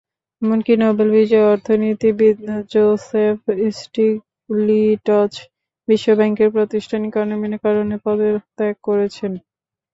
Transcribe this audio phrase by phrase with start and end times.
[0.41, 2.37] এমনকি নোবেল বিজয়ী অর্থনীতিবিদ
[2.71, 3.37] জোসেফ
[3.77, 5.33] স্টিগলিটজ
[5.87, 9.31] বিশ্বব্যাংকের প্রাতিষ্ঠানিক অনিয়মের কারণে পদত্যাগ করেছেন।